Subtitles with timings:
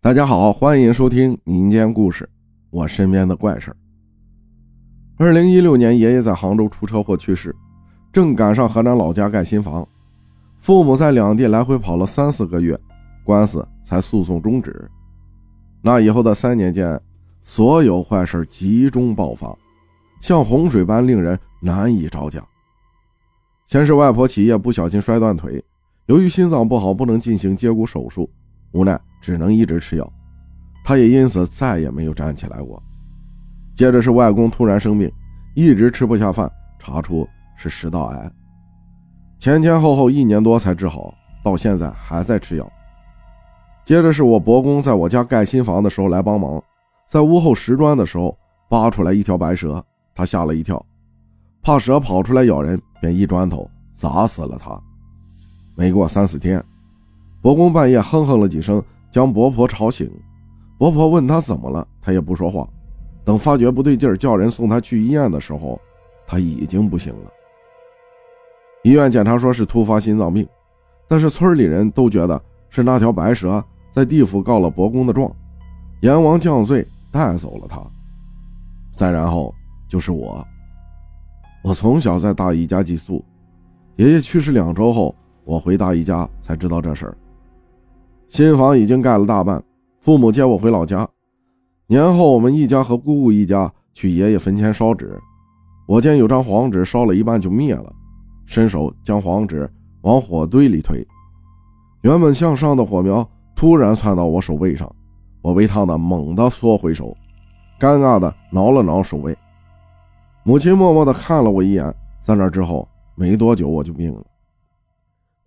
[0.00, 2.26] 大家好，欢迎收听民间故事。
[2.70, 3.76] 我身边的怪事儿。
[5.16, 7.54] 二零一六年，爷爷在杭州出车祸去世，
[8.12, 9.84] 正赶上河南老家盖新房，
[10.60, 12.78] 父母在两地来回跑了三四个月，
[13.24, 14.88] 官司才诉讼终止。
[15.82, 16.98] 那以后的三年间，
[17.42, 19.52] 所有坏事集中爆发，
[20.20, 22.40] 像洪水般令人难以招架。
[23.66, 25.62] 先是外婆起夜不小心摔断腿，
[26.06, 28.30] 由于心脏不好，不能进行接骨手术。
[28.72, 30.12] 无奈只能一直吃药，
[30.84, 32.82] 他也因此再也没有站起来过。
[33.74, 35.10] 接着是外公突然生病，
[35.54, 38.30] 一直吃不下饭，查出是食道癌，
[39.38, 42.70] 前前后后一年多才治好，到现在还在吃药。
[43.84, 46.62] 接着是我伯公在我家盖新房的时候来帮忙，
[47.08, 48.36] 在屋后拾砖的时候
[48.68, 50.84] 扒出来一条白蛇，他吓了一跳，
[51.62, 54.78] 怕蛇跑出来咬人，便一砖头砸死了他。
[55.76, 56.62] 没过三四天。
[57.40, 60.10] 伯公半夜哼哼了几声，将伯婆吵醒。
[60.78, 62.68] 伯婆问他怎么了，他也不说话。
[63.24, 65.80] 等发觉不对劲儿，叫人送他去医院的时候，
[66.26, 67.30] 他已经不行了。
[68.84, 70.48] 医院检查说是突发心脏病，
[71.08, 75.30] 但是村里人都觉得是那条白蛇在地府告了伯公的状，
[76.00, 77.80] 阎王降罪带走了他。
[78.94, 79.54] 再然后
[79.88, 80.46] 就是我，
[81.62, 83.24] 我从小在大姨家寄宿，
[83.96, 87.16] 爷爷去世两周后，我回大姨家才知道这事儿。
[88.28, 89.62] 新房已经盖了大半，
[90.00, 91.08] 父母接我回老家。
[91.86, 95.18] 年后，我们一家和姑姑一家去爷爷坟前烧纸。
[95.86, 97.90] 我见有张黄纸烧了一半就灭了，
[98.44, 99.68] 伸手将黄纸
[100.02, 101.04] 往火堆里推，
[102.02, 103.26] 原本向上的火苗
[103.56, 104.94] 突然窜到我手背上，
[105.40, 107.16] 我被烫的猛地缩回手，
[107.80, 109.34] 尴尬的挠了挠手背。
[110.42, 114.22] 母亲默默的看了我一眼，在那之后没多久我就病了，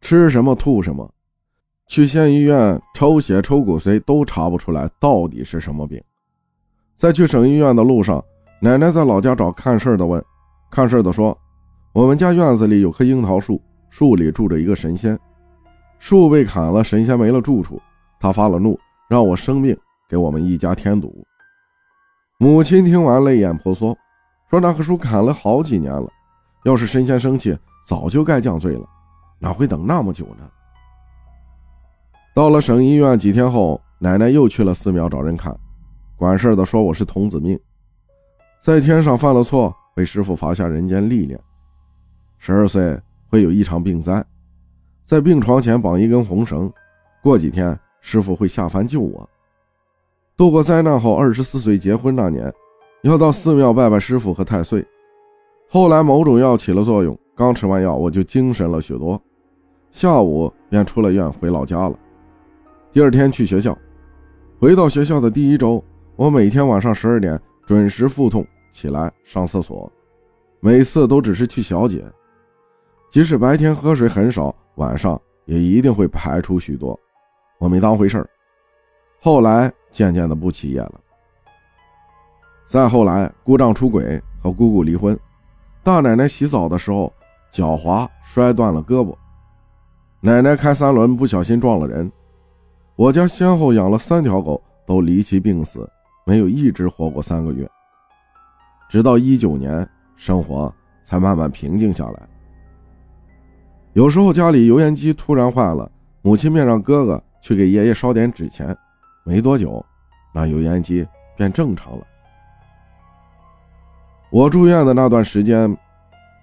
[0.02, 1.08] 吃什么吐什么。
[1.92, 6.02] 去县医院抽血、抽骨髓都查不出来到底是什么病。
[6.96, 8.24] 在去省医院的路上，
[8.62, 10.24] 奶奶在老家找看事的问，
[10.70, 11.38] 看事的说
[11.92, 15.20] ：“我们家院子里有棵樱桃树，树里住着一个神仙，
[16.00, 17.78] 树被砍了，神仙没了住处，
[18.22, 21.14] 他发了怒，让我生病给我们一家添堵。”
[22.40, 23.94] 母亲听完泪眼婆娑，
[24.50, 26.08] 说：“那棵树砍了好几年了，
[26.64, 27.54] 要是神仙生气，
[27.86, 28.86] 早就该降罪了，
[29.40, 30.50] 哪会等那么久呢？”
[32.34, 35.54] 到了省医院几天后，奶奶又去了寺庙找人看，
[36.16, 37.60] 管事的说我是童子命，
[38.62, 41.38] 在天上犯了错，被师傅罚下人间历练。
[42.38, 42.98] 十二岁
[43.28, 44.24] 会有一场病灾，
[45.06, 46.72] 在病床前绑一根红绳，
[47.22, 49.30] 过几天师傅会下凡救我。
[50.38, 52.52] 度过灾难后，二十四岁结婚那年，
[53.04, 54.88] 要到寺庙拜拜师傅和太岁。
[55.70, 59.22] 后来某种药起了作用，刚吃完药我就精神了许多，
[59.92, 62.00] 下午便出了院回老家了。
[62.94, 63.78] 第二天去学校，
[64.60, 65.82] 回到学校的第一周，
[66.18, 69.90] 我每天晚上十二点准时腹痛起来上厕所，
[70.60, 72.04] 每次都只是去小解，
[73.10, 77.00] 即使白天喝水很少，晚上也一定会排出许多，
[77.60, 78.30] 我没当回事儿。
[79.22, 81.00] 后来渐渐的不起夜了。
[82.66, 85.18] 再后来，姑丈出轨和姑姑离婚，
[85.82, 87.12] 大奶奶洗澡的时候
[87.52, 89.16] 脚滑摔断了胳膊，
[90.20, 92.12] 奶奶开三轮不小心撞了人。
[93.02, 95.90] 我家先后养了三条狗，都离奇病死，
[96.24, 97.68] 没有一只活过三个月。
[98.88, 100.72] 直到一九年，生活
[101.04, 102.30] 才慢慢平静下来。
[103.94, 105.92] 有时候家里油烟机突然坏了，
[106.22, 108.78] 母亲便让哥哥去给爷爷烧点纸钱，
[109.24, 109.84] 没多久，
[110.32, 111.04] 那油烟机
[111.36, 112.06] 便正常了。
[114.30, 115.76] 我住院的那段时间，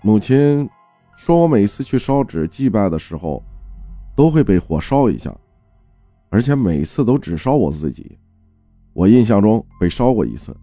[0.02, 0.69] 母亲
[1.14, 3.40] 说我每次去烧纸祭拜的时候，
[4.16, 5.32] 都会被火烧一下。
[6.30, 8.18] 而且每次都只烧我自己，
[8.92, 10.54] 我印象中被烧过一次，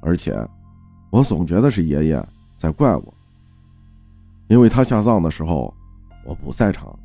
[0.00, 0.34] 而且
[1.10, 3.14] 我总觉得是爷爷在怪我，
[4.48, 5.72] 因为他下葬的时候
[6.24, 6.98] 我不在场。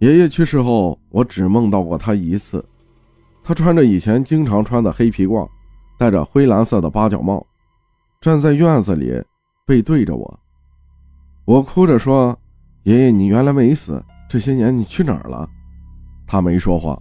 [0.00, 2.64] 爷爷去世后，我只梦到过他一次，
[3.42, 5.48] 他穿着以前经常穿的黑皮褂，
[5.98, 7.44] 戴着灰蓝色的八角帽，
[8.20, 9.22] 站在院子里
[9.66, 10.40] 背对着我，
[11.44, 12.38] 我哭着说
[12.84, 15.48] ：“爷爷，你原来没死，这些年你去哪儿了？”
[16.26, 17.00] 他没说话。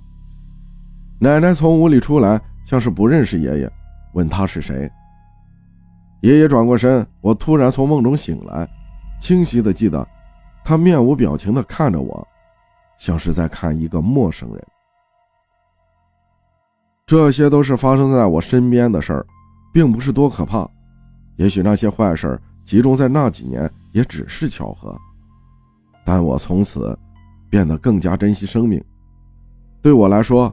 [1.19, 3.71] 奶奶从屋里出来，像是不认识爷爷，
[4.13, 4.89] 问他是谁。
[6.21, 8.67] 爷爷转过身，我突然从梦中醒来，
[9.19, 10.05] 清晰的记得，
[10.63, 12.27] 他面无表情的看着我，
[12.97, 14.67] 像是在看一个陌生人。
[17.05, 19.25] 这些都是发生在我身边的事儿，
[19.73, 20.67] 并不是多可怕。
[21.35, 24.97] 也许那些坏事集中在那几年，也只是巧合。
[26.05, 26.97] 但我从此
[27.49, 28.83] 变得更加珍惜生命。
[29.83, 30.51] 对我来说，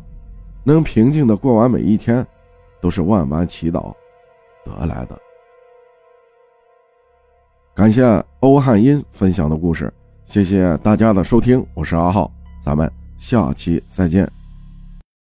[0.65, 2.27] 能平静的过完每一天，
[2.81, 3.95] 都是万般祈祷
[4.65, 5.17] 得来的。
[7.73, 8.03] 感谢
[8.41, 9.91] 欧汉英分享的故事，
[10.25, 12.29] 谢谢大家的收听，我是阿浩，
[12.61, 14.40] 咱们下期再见。